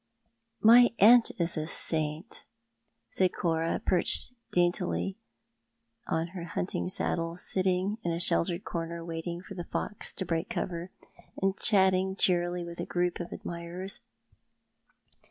"My 0.63 0.95
aunt 0.97 1.29
is 1.37 1.55
a 1.55 1.67
saint," 1.67 2.43
said 3.11 3.33
Cora, 3.35 3.79
perched 3.85 4.33
daintly 4.51 5.19
on 6.07 6.29
her 6.29 6.43
hunting 6.43 6.89
saddle, 6.89 7.35
sitting 7.35 7.99
in 8.01 8.09
a 8.11 8.19
sheltered 8.19 8.63
corner 8.65 9.05
waiting 9.05 9.43
for 9.43 9.53
the 9.53 9.63
fox 9.65 10.15
to 10.15 10.25
break 10.25 10.49
cover, 10.49 10.89
and 11.39 11.55
chatting 11.55 12.15
cheerily 12.15 12.63
with 12.63 12.79
a 12.79 12.85
group 12.87 13.19
of 13.19 13.29
admirera. 13.31 13.99